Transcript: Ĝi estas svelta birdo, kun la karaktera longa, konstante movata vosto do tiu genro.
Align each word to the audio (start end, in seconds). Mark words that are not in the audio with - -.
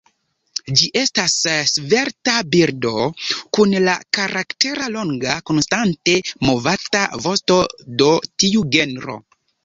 Ĝi 0.79 0.85
estas 0.99 1.33
svelta 1.71 2.37
birdo, 2.53 2.93
kun 3.57 3.75
la 3.87 3.93
karaktera 4.17 4.87
longa, 4.95 5.35
konstante 5.49 6.15
movata 6.49 7.03
vosto 7.27 7.59
do 8.01 8.09
tiu 8.45 8.65
genro. 8.77 9.19